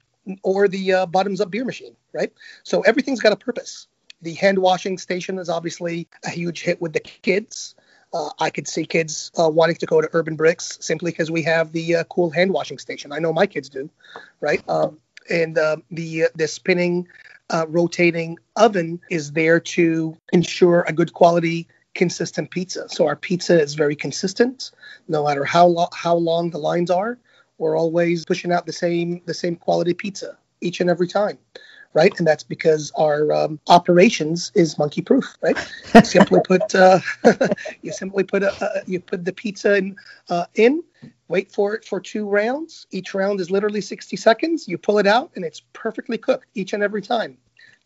or 0.42 0.68
the 0.68 0.92
uh, 0.92 1.06
bottoms 1.06 1.40
up 1.40 1.50
beer 1.50 1.64
machine, 1.64 1.97
right? 2.12 2.32
So 2.62 2.82
everything's 2.82 3.20
got 3.20 3.32
a 3.32 3.36
purpose. 3.36 3.86
The 4.22 4.34
hand 4.34 4.58
washing 4.58 4.98
station 4.98 5.38
is 5.38 5.48
obviously 5.48 6.08
a 6.24 6.30
huge 6.30 6.62
hit 6.62 6.80
with 6.80 6.92
the 6.92 7.00
kids. 7.00 7.74
Uh, 8.12 8.30
I 8.40 8.50
could 8.50 8.66
see 8.66 8.84
kids 8.86 9.30
uh, 9.38 9.48
wanting 9.48 9.76
to 9.76 9.86
go 9.86 10.00
to 10.00 10.08
Urban 10.12 10.34
Bricks 10.34 10.78
simply 10.80 11.10
because 11.10 11.30
we 11.30 11.42
have 11.42 11.72
the 11.72 11.96
uh, 11.96 12.04
cool 12.04 12.30
hand 12.30 12.52
washing 12.52 12.78
station. 12.78 13.12
I 13.12 13.18
know 13.18 13.32
my 13.32 13.46
kids 13.46 13.68
do, 13.68 13.90
right? 14.40 14.62
Um, 14.68 14.98
and 15.30 15.58
uh, 15.58 15.76
the 15.90 16.24
uh, 16.24 16.28
the 16.34 16.48
spinning, 16.48 17.06
rotating 17.68 18.38
oven 18.56 19.00
is 19.10 19.32
there 19.32 19.60
to 19.60 20.16
ensure 20.32 20.84
a 20.88 20.92
good 20.92 21.12
quality, 21.12 21.68
consistent 21.94 22.50
pizza. 22.50 22.88
So 22.88 23.06
our 23.06 23.16
pizza 23.16 23.60
is 23.60 23.74
very 23.74 23.94
consistent, 23.94 24.70
no 25.06 25.26
matter 25.26 25.44
how 25.44 25.66
lo- 25.66 25.90
how 25.92 26.16
long 26.16 26.50
the 26.50 26.58
lines 26.58 26.90
are 26.90 27.18
we're 27.58 27.76
always 27.76 28.24
pushing 28.24 28.52
out 28.52 28.66
the 28.66 28.72
same 28.72 29.20
the 29.26 29.34
same 29.34 29.56
quality 29.56 29.92
pizza 29.92 30.38
each 30.60 30.80
and 30.80 30.88
every 30.88 31.08
time 31.08 31.38
right? 31.95 32.12
And 32.18 32.26
that's 32.26 32.45
because 32.45 32.92
our 32.97 33.33
um, 33.33 33.61
operations 33.68 34.52
is 34.54 34.78
monkey 34.78 35.02
proof 35.02 35.37
right? 35.40 35.57
You 35.95 36.04
simply 36.04 36.40
put 36.47 36.75
uh, 36.75 37.00
you 37.83 37.92
simply 37.92 38.25
put 38.25 38.42
a, 38.42 38.83
you 38.87 39.00
put 39.00 39.25
the 39.25 39.33
pizza 39.33 39.76
in 39.76 39.97
uh, 40.28 40.47
in 40.54 40.83
wait 41.28 41.52
for 41.52 41.75
it 41.75 41.85
for 41.85 42.00
two 42.00 42.28
rounds. 42.28 42.87
Each 42.90 43.14
round 43.14 43.40
is 43.40 43.50
literally 43.50 43.80
60 43.80 44.16
seconds. 44.16 44.66
You 44.66 44.78
pull 44.78 44.99
it 44.99 45.07
out 45.07 45.30
and 45.37 45.45
it's 45.45 45.61
perfectly 45.73 46.18
cooked 46.18 46.47
each 46.54 46.73
and 46.73 46.83
every 46.83 47.02
time 47.02 47.37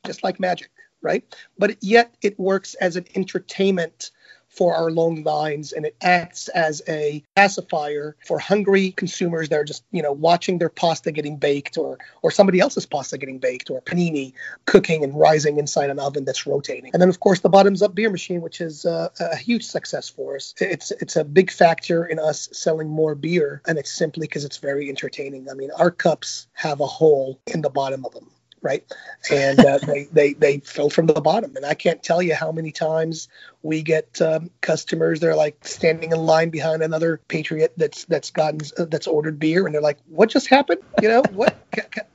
just 0.04 0.25
like 0.25 0.40
magic 0.40 0.71
right? 1.02 1.25
But 1.59 1.76
yet 1.82 2.14
it 2.23 2.38
works 2.38 2.75
as 2.75 2.97
an 2.97 3.06
entertainment 3.14 4.12
for 4.52 4.75
our 4.76 4.90
long 4.90 5.23
lines 5.23 5.73
and 5.73 5.87
it 5.87 5.97
acts 6.02 6.49
as 6.49 6.82
a 6.87 7.25
pacifier 7.35 8.14
for 8.26 8.38
hungry 8.38 8.92
consumers 8.92 9.49
that 9.49 9.59
are 9.59 9.64
just 9.64 9.82
you 9.90 10.02
know 10.02 10.12
watching 10.12 10.59
their 10.59 10.68
pasta 10.68 11.11
getting 11.11 11.38
baked 11.38 11.78
or 11.78 11.99
or 12.21 12.30
somebody 12.30 12.61
else's 12.61 12.85
pasta 12.85 13.16
getting 13.16 13.38
baked 13.38 13.71
or 13.71 13.80
panini 13.80 14.35
cooking 14.66 15.04
and 15.04 15.18
rising 15.18 15.59
inside 15.59 15.88
an 15.88 15.99
oven 15.99 16.25
that's 16.25 16.47
rotating. 16.47 16.90
And 16.92 17.00
then 17.00 17.09
of 17.09 17.18
course 17.18 17.40
the 17.40 17.49
bottoms 17.49 17.82
up 17.82 17.94
beer 17.94 18.11
machine 18.11 18.42
which 18.42 18.61
is 18.61 18.85
uh, 18.85 19.09
a 19.18 19.37
huge 19.37 19.64
success 19.64 20.09
for 20.11 20.37
us. 20.37 20.54
It's 20.61 20.90
it's 20.90 21.16
a 21.16 21.25
big 21.25 21.50
factor 21.50 22.04
in 22.04 22.18
us 22.18 22.50
selling 22.52 22.88
more 22.88 23.14
beer 23.14 23.62
and 23.66 23.78
it's 23.78 23.92
simply 23.92 24.26
because 24.26 24.44
it's 24.44 24.59
very 24.59 24.90
entertaining. 24.90 25.49
I 25.50 25.54
mean 25.54 25.71
our 25.78 25.90
cups 25.90 26.47
have 26.52 26.80
a 26.80 26.87
hole 26.87 27.40
in 27.47 27.62
the 27.62 27.71
bottom 27.71 28.04
of 28.04 28.12
them 28.12 28.30
right? 28.62 28.85
And 29.31 29.61
uh, 29.61 29.78
they, 29.78 30.04
they 30.12 30.33
they 30.35 30.59
fill 30.61 30.90
from 30.90 31.07
the 31.07 31.21
bottom. 31.21 31.57
And 31.57 31.66
I 31.66 31.75
can't 31.75 32.02
tell 32.02 32.23
you 32.23 32.35
how 32.35 32.52
many 32.52 32.73
times 32.73 33.28
we 33.62 33.83
get 33.83 34.21
um, 34.21 34.50
customers 34.61 35.21
they're 35.21 35.37
like 35.37 35.57
standing 35.66 36.12
in 36.12 36.19
line 36.19 36.50
behind 36.50 36.83
another 36.83 37.21
patriot 37.28 37.73
that's 37.76 38.04
that's 38.07 38.31
gotten 38.31 38.61
uh, 38.78 38.87
that's 38.87 39.07
ordered 39.07 39.38
beer, 39.38 39.66
and 39.66 39.75
they're 39.75 39.83
like, 39.83 39.99
"What 40.09 40.31
just 40.31 40.49
happened? 40.49 40.81
You 41.00 41.09
know 41.09 41.23
what? 41.33 41.57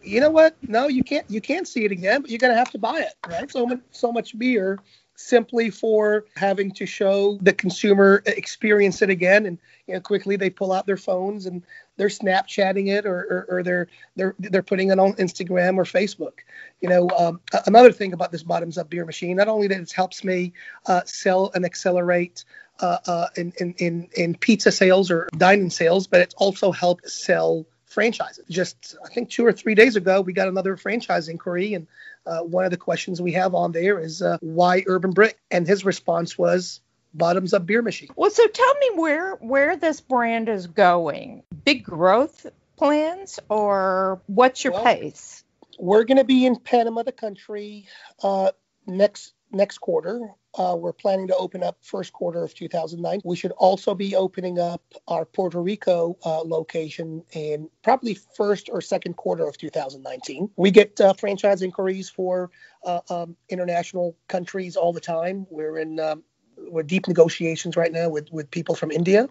you 0.03 0.19
know 0.19 0.31
what? 0.31 0.55
No, 0.61 0.87
you 0.87 1.03
can't 1.03 1.29
you 1.29 1.41
can't 1.41 1.67
see 1.67 1.85
it 1.85 1.91
again, 1.91 2.21
but 2.21 2.31
you're 2.31 2.39
gonna 2.39 2.55
have 2.55 2.71
to 2.71 2.79
buy 2.79 2.99
it, 3.01 3.13
right? 3.27 3.51
So 3.51 3.65
much 3.65 3.81
so 3.91 4.11
much 4.11 4.37
beer." 4.37 4.79
Simply 5.17 5.71
for 5.71 6.25
having 6.35 6.71
to 6.71 6.85
show 6.85 7.39
the 7.41 7.51
consumer 7.51 8.21
experience 8.27 9.01
it 9.01 9.09
again 9.09 9.47
and 9.47 9.57
you 9.87 9.95
know 9.95 9.99
quickly 9.99 10.35
they 10.35 10.49
pull 10.49 10.71
out 10.71 10.85
their 10.85 10.95
phones 10.95 11.47
and 11.47 11.63
they're 11.97 12.07
Snapchatting 12.07 12.87
it 12.87 13.07
or, 13.07 13.17
or, 13.49 13.57
or, 13.57 13.63
they're 13.63 13.87
they're 14.15 14.35
they're 14.37 14.61
putting 14.61 14.91
it 14.91 14.99
on 14.99 15.13
Instagram 15.13 15.77
or 15.77 15.83
Facebook. 15.83 16.33
You 16.79 16.89
know, 16.89 17.09
um, 17.17 17.41
another 17.65 17.91
thing 17.91 18.13
about 18.13 18.31
this 18.31 18.43
bottoms 18.43 18.77
up 18.77 18.91
beer 18.91 19.03
machine, 19.03 19.37
not 19.37 19.47
only 19.47 19.67
that 19.67 19.79
it 19.79 19.91
helps 19.91 20.23
me 20.23 20.53
uh, 20.85 21.01
sell 21.05 21.49
and 21.55 21.65
accelerate 21.65 22.45
uh, 22.79 22.99
uh, 23.07 23.27
in, 23.35 23.51
in, 23.59 23.73
in 23.79 24.09
in 24.15 24.35
pizza 24.35 24.71
sales 24.71 25.09
or 25.09 25.27
dining 25.35 25.71
sales, 25.71 26.05
but 26.05 26.21
it 26.21 26.35
also 26.37 26.71
helps 26.71 27.13
sell 27.13 27.65
franchises. 27.87 28.45
Just 28.49 28.95
I 29.03 29.09
think 29.09 29.31
two 29.31 29.45
or 29.45 29.51
three 29.51 29.73
days 29.73 29.95
ago, 29.95 30.21
we 30.21 30.33
got 30.33 30.47
another 30.47 30.77
franchise 30.77 31.27
inquiry, 31.27 31.73
and 31.73 31.87
uh, 32.27 32.41
one 32.41 32.65
of 32.65 32.71
the 32.71 32.77
questions 32.77 33.21
we 33.21 33.33
have 33.33 33.55
on 33.55 33.71
there 33.71 33.99
is 33.99 34.21
uh, 34.21 34.37
why 34.41 34.83
Urban 34.85 35.11
Brick, 35.11 35.39
and 35.49 35.65
his 35.65 35.85
response 35.85 36.37
was 36.37 36.81
bottoms 37.13 37.53
up 37.53 37.65
beer 37.65 37.81
machine. 37.81 38.09
Well, 38.15 38.29
so 38.29 38.45
tell 38.47 38.73
me 38.75 38.91
where 38.95 39.35
where 39.35 39.77
this 39.77 40.01
brand 40.01 40.49
is 40.49 40.67
going. 40.67 41.43
Big 41.65 41.83
growth 41.83 42.45
plans, 42.75 43.39
or 43.49 44.21
what's 44.27 44.63
your 44.63 44.73
well, 44.73 44.83
pace? 44.83 45.43
We're 45.79 46.03
going 46.03 46.17
to 46.17 46.23
be 46.23 46.45
in 46.45 46.57
Panama, 46.57 47.03
the 47.03 47.11
country, 47.11 47.87
uh, 48.23 48.51
next 48.85 49.33
next 49.51 49.79
quarter. 49.79 50.19
Uh, 50.57 50.75
we're 50.77 50.93
planning 50.93 51.27
to 51.27 51.35
open 51.35 51.63
up 51.63 51.77
first 51.81 52.13
quarter 52.13 52.43
of 52.43 52.53
2009. 52.53 53.21
We 53.23 53.35
should 53.35 53.51
also 53.51 53.93
be 53.93 54.15
opening 54.15 54.59
up 54.59 54.81
our 55.07 55.25
Puerto 55.25 55.61
Rico 55.61 56.17
uh, 56.25 56.41
location 56.41 57.23
in 57.31 57.69
probably 57.83 58.15
first 58.35 58.69
or 58.71 58.81
second 58.81 59.15
quarter 59.15 59.47
of 59.47 59.57
2019. 59.57 60.49
We 60.55 60.71
get 60.71 60.99
uh, 60.99 61.13
franchise 61.13 61.61
inquiries 61.61 62.09
for 62.09 62.49
uh, 62.83 63.01
um, 63.09 63.35
international 63.49 64.17
countries 64.27 64.75
all 64.75 64.93
the 64.93 65.01
time. 65.01 65.45
We're 65.49 65.77
in 65.77 65.99
um, 65.99 66.23
we're 66.57 66.83
deep 66.83 67.07
negotiations 67.07 67.77
right 67.77 67.91
now 67.91 68.09
with, 68.09 68.31
with 68.31 68.49
people 68.49 68.75
from 68.75 68.91
India. 68.91 69.29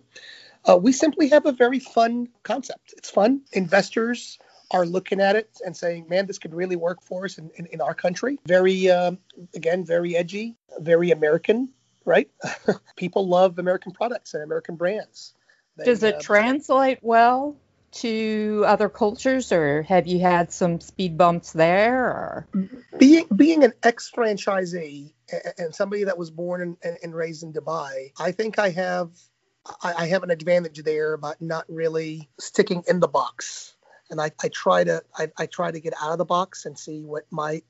Uh, 0.68 0.76
we 0.76 0.92
simply 0.92 1.28
have 1.28 1.46
a 1.46 1.52
very 1.52 1.78
fun 1.78 2.28
concept. 2.42 2.94
It's 2.96 3.10
fun. 3.10 3.42
Investors 3.52 4.38
are 4.70 4.84
looking 4.84 5.20
at 5.20 5.36
it 5.36 5.58
and 5.64 5.76
saying, 5.76 6.06
man, 6.08 6.26
this 6.26 6.38
could 6.38 6.54
really 6.54 6.76
work 6.76 7.02
for 7.02 7.24
us 7.24 7.38
in, 7.38 7.50
in, 7.56 7.66
in 7.66 7.80
our 7.80 7.94
country. 7.94 8.38
Very, 8.46 8.90
um, 8.90 9.18
again, 9.54 9.84
very 9.84 10.16
edgy, 10.16 10.56
very 10.78 11.10
American, 11.10 11.70
right? 12.04 12.28
people 12.96 13.28
love 13.28 13.58
American 13.58 13.92
products 13.92 14.34
and 14.34 14.42
American 14.42 14.76
brands. 14.76 15.34
They, 15.76 15.84
Does 15.84 16.02
it 16.02 16.16
uh, 16.16 16.20
translate 16.20 16.98
well 17.02 17.56
to 17.92 18.64
other 18.66 18.88
cultures, 18.88 19.52
or 19.52 19.82
have 19.82 20.06
you 20.06 20.20
had 20.20 20.52
some 20.52 20.80
speed 20.80 21.16
bumps 21.16 21.52
there? 21.52 22.04
Or? 22.04 22.48
Being 22.98 23.26
being 23.34 23.64
an 23.64 23.72
ex 23.82 24.10
franchisee 24.10 25.12
and 25.58 25.74
somebody 25.74 26.04
that 26.04 26.18
was 26.18 26.30
born 26.30 26.76
and, 26.82 26.98
and 27.02 27.14
raised 27.14 27.42
in 27.42 27.52
Dubai, 27.52 28.12
I 28.18 28.32
think 28.32 28.58
I 28.58 28.70
have 28.70 29.10
I 29.82 30.06
have 30.06 30.22
an 30.22 30.30
advantage 30.30 30.82
there 30.82 31.12
about 31.12 31.40
not 31.40 31.64
really 31.68 32.28
sticking 32.38 32.84
in 32.86 33.00
the 33.00 33.08
box 33.08 33.75
and 34.10 34.20
I, 34.20 34.30
I 34.42 34.48
try 34.48 34.84
to 34.84 35.02
I, 35.16 35.30
I, 35.38 35.46
try 35.46 35.70
to 35.70 35.80
get 35.80 35.94
out 36.00 36.12
of 36.12 36.18
the 36.18 36.24
box 36.24 36.64
and 36.64 36.78
see 36.78 37.00
what 37.00 37.24
might 37.30 37.64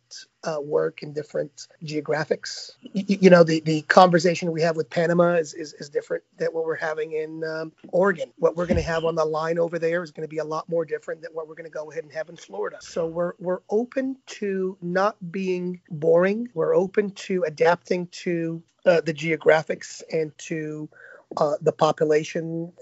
uh, 0.45 0.61
work 0.61 1.03
in 1.03 1.13
different 1.13 1.69
geographics. 1.85 2.73
You, 2.83 3.19
you, 3.21 3.31
know, 3.31 3.43
the, 3.43 3.61
the 3.61 3.83
conversation 3.83 4.53
we 4.53 4.63
have 4.63 4.77
with 4.77 4.91
Panama 4.91 5.35
is, 5.35 5.55
is, 5.55 5.73
is 5.75 5.89
different 5.89 6.25
than 6.39 6.49
what 6.49 6.65
we're 6.65 6.77
having 6.77 7.13
in 7.13 7.43
um, 7.45 7.73
Oregon. 7.89 8.33
What 8.39 8.57
we're 8.57 8.67
going 8.67 8.77
to 8.77 8.83
have 8.83 9.05
on 9.05 9.15
the 9.15 9.25
line 9.25 9.59
over 9.59 9.79
there 9.79 10.03
is 10.03 10.11
going 10.11 10.27
to 10.27 10.31
be 10.31 10.39
a 10.39 10.45
lot 10.45 10.69
more 10.69 10.85
different 10.85 11.23
than 11.23 11.33
what 11.33 11.49
we're 11.49 11.55
going 11.55 11.71
to 11.71 11.71
go 11.71 11.91
ahead 11.91 12.05
and 12.05 12.13
have 12.13 12.29
in 12.29 12.37
Florida. 12.37 12.79
So 12.81 13.07
we're 13.07 13.33
we're 13.39 13.61
open 13.71 14.17
to 14.27 14.77
not 14.83 15.17
being 15.33 15.81
boring. 15.91 16.49
We're 16.55 16.77
open 16.77 17.11
to 17.13 17.45
adapting 17.45 18.09
to 18.09 18.63
uh, 18.85 19.01
the 19.01 19.15
geographics 19.15 20.03
and 20.13 20.37
to 20.39 20.89
uh, 21.37 21.55
the 21.61 21.73
population 21.73 22.73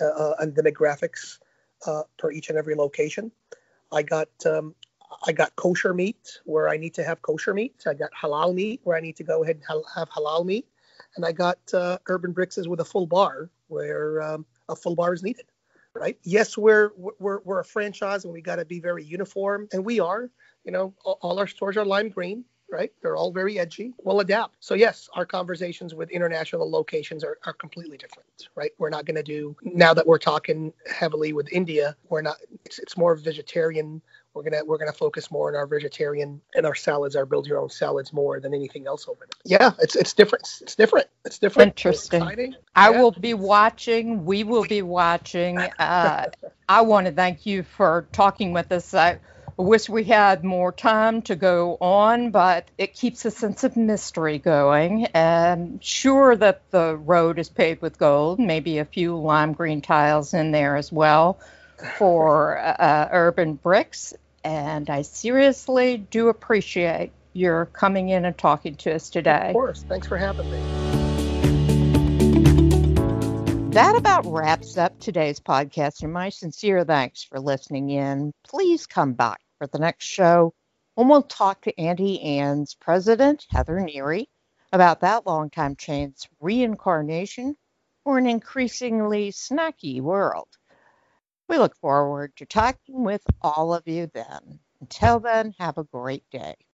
uh, 0.00 0.04
uh, 0.04 0.34
and 0.40 0.54
demographics 0.54 1.38
uh, 1.86 2.04
per 2.18 2.30
each 2.30 2.48
and 2.48 2.58
every 2.58 2.74
location. 2.74 3.30
I 3.92 4.02
got 4.02 4.28
um, 4.46 4.74
I 5.26 5.32
got 5.32 5.54
kosher 5.56 5.94
meat 5.94 6.40
where 6.44 6.68
I 6.68 6.76
need 6.76 6.94
to 6.94 7.04
have 7.04 7.22
kosher 7.22 7.54
meat. 7.54 7.84
I 7.86 7.94
got 7.94 8.10
halal 8.12 8.54
meat 8.54 8.80
where 8.84 8.96
I 8.96 9.00
need 9.00 9.16
to 9.16 9.24
go 9.24 9.42
ahead 9.42 9.56
and 9.56 9.84
have 9.94 10.10
halal 10.10 10.44
meat. 10.44 10.66
And 11.16 11.24
I 11.24 11.32
got 11.32 11.58
uh, 11.72 11.98
urban 12.08 12.32
bricks 12.32 12.56
with 12.66 12.80
a 12.80 12.84
full 12.84 13.06
bar 13.06 13.50
where 13.68 14.22
um, 14.22 14.46
a 14.68 14.76
full 14.76 14.94
bar 14.94 15.14
is 15.14 15.22
needed. 15.22 15.46
Right? 15.94 16.18
Yes, 16.24 16.58
we're 16.58 16.90
we're 16.96 17.40
we're 17.44 17.60
a 17.60 17.64
franchise 17.64 18.24
and 18.24 18.32
we 18.32 18.40
got 18.40 18.56
to 18.56 18.64
be 18.64 18.80
very 18.80 19.04
uniform, 19.04 19.68
and 19.72 19.84
we 19.84 20.00
are. 20.00 20.28
You 20.64 20.72
know, 20.72 20.94
all, 21.04 21.18
all 21.20 21.38
our 21.38 21.46
stores 21.46 21.76
are 21.76 21.84
lime 21.84 22.08
green 22.08 22.44
right? 22.74 22.92
They're 23.00 23.16
all 23.16 23.30
very 23.32 23.58
edgy. 23.58 23.92
We'll 24.02 24.20
adapt. 24.20 24.56
So 24.60 24.74
yes, 24.74 25.08
our 25.14 25.24
conversations 25.24 25.94
with 25.94 26.10
international 26.10 26.68
locations 26.70 27.22
are, 27.22 27.38
are 27.46 27.52
completely 27.52 27.96
different, 27.96 28.48
right? 28.56 28.72
We're 28.78 28.90
not 28.90 29.04
going 29.06 29.16
to 29.16 29.22
do 29.22 29.56
now 29.62 29.94
that 29.94 30.06
we're 30.06 30.18
talking 30.18 30.72
heavily 30.92 31.32
with 31.32 31.50
India. 31.52 31.96
We're 32.08 32.22
not. 32.22 32.36
It's, 32.64 32.78
it's 32.80 32.96
more 32.96 33.14
vegetarian. 33.14 34.02
We're 34.34 34.42
gonna 34.42 34.64
we're 34.64 34.78
gonna 34.78 34.92
focus 34.92 35.30
more 35.30 35.48
on 35.48 35.54
our 35.54 35.66
vegetarian 35.68 36.40
and 36.56 36.66
our 36.66 36.74
salads, 36.74 37.14
our 37.14 37.24
build 37.24 37.46
your 37.46 37.60
own 37.60 37.70
salads 37.70 38.12
more 38.12 38.40
than 38.40 38.52
anything 38.52 38.84
else 38.88 39.06
over 39.06 39.20
there. 39.20 39.58
Yeah, 39.60 39.70
it's 39.80 39.94
it's 39.94 40.12
different. 40.12 40.48
It's 40.60 40.74
different. 40.74 41.06
It's 41.24 41.38
different. 41.38 41.68
Interesting. 41.68 42.28
It's 42.36 42.56
I 42.74 42.90
yeah. 42.90 43.00
will 43.00 43.12
be 43.12 43.34
watching. 43.34 44.24
We 44.24 44.42
will 44.42 44.64
be 44.64 44.82
watching. 44.82 45.60
Uh, 45.60 46.26
I 46.68 46.80
want 46.80 47.06
to 47.06 47.12
thank 47.12 47.46
you 47.46 47.62
for 47.62 48.08
talking 48.10 48.52
with 48.52 48.72
us. 48.72 48.92
I, 48.92 49.20
wish 49.56 49.88
we 49.88 50.04
had 50.04 50.44
more 50.44 50.72
time 50.72 51.22
to 51.22 51.36
go 51.36 51.76
on, 51.80 52.30
but 52.30 52.68
it 52.78 52.94
keeps 52.94 53.24
a 53.24 53.30
sense 53.30 53.64
of 53.64 53.76
mystery 53.76 54.38
going. 54.38 55.06
And 55.06 55.82
sure 55.82 56.34
that 56.36 56.62
the 56.70 56.96
road 56.96 57.38
is 57.38 57.48
paved 57.48 57.82
with 57.82 57.98
gold, 57.98 58.38
maybe 58.38 58.78
a 58.78 58.84
few 58.84 59.16
lime 59.16 59.52
green 59.52 59.80
tiles 59.80 60.34
in 60.34 60.50
there 60.50 60.76
as 60.76 60.90
well 60.90 61.38
for 61.98 62.58
uh, 62.58 63.08
urban 63.12 63.54
bricks. 63.54 64.14
And 64.42 64.90
I 64.90 65.02
seriously 65.02 65.96
do 65.98 66.28
appreciate 66.28 67.12
your 67.32 67.66
coming 67.66 68.08
in 68.08 68.24
and 68.24 68.36
talking 68.36 68.76
to 68.76 68.94
us 68.94 69.10
today. 69.10 69.48
Of 69.48 69.52
course. 69.54 69.84
Thanks 69.88 70.06
for 70.06 70.16
having 70.16 70.50
me. 70.50 70.60
That 73.72 73.96
about 73.96 74.24
wraps 74.26 74.78
up 74.78 75.00
today's 75.00 75.40
podcast, 75.40 76.04
and 76.04 76.12
my 76.12 76.28
sincere 76.28 76.84
thanks 76.84 77.24
for 77.24 77.40
listening 77.40 77.90
in. 77.90 78.30
Please 78.44 78.86
come 78.86 79.14
back 79.14 79.40
for 79.64 79.68
the 79.68 79.78
next 79.78 80.04
show 80.04 80.52
when 80.94 81.08
we'll 81.08 81.22
talk 81.22 81.62
to 81.62 81.80
Auntie 81.80 82.20
Anne's 82.20 82.74
president, 82.74 83.46
Heather 83.48 83.76
Neary, 83.76 84.26
about 84.72 85.00
that 85.00 85.26
longtime 85.26 85.76
chain's 85.76 86.28
reincarnation 86.38 87.56
for 88.02 88.18
an 88.18 88.26
increasingly 88.26 89.32
snacky 89.32 90.02
world. 90.02 90.48
We 91.48 91.56
look 91.56 91.76
forward 91.76 92.36
to 92.36 92.44
talking 92.44 93.04
with 93.04 93.22
all 93.40 93.72
of 93.72 93.88
you 93.88 94.10
then. 94.12 94.60
Until 94.82 95.18
then, 95.18 95.54
have 95.58 95.78
a 95.78 95.84
great 95.84 96.28
day. 96.30 96.56